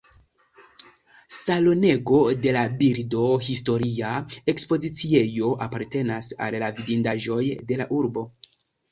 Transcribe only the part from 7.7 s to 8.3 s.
de la urbo.